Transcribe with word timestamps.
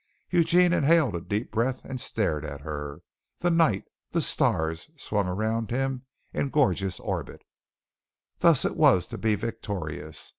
Eugene 0.31 0.73
inhaled 0.73 1.13
a 1.15 1.21
deep 1.21 1.51
breath 1.51 1.85
and 1.85 2.01
stared 2.01 2.43
at 2.43 2.61
her. 2.61 3.01
The 3.37 3.51
night, 3.51 3.83
the 4.13 4.19
stars 4.21 4.89
swung 4.97 5.27
around 5.27 5.69
him 5.69 6.07
in 6.33 6.47
a 6.47 6.49
gorgeous 6.49 6.99
orbit. 6.99 7.43
Thus 8.39 8.65
it 8.65 8.75
was 8.75 9.05
to 9.05 9.19
be 9.19 9.35
victorious. 9.35 10.29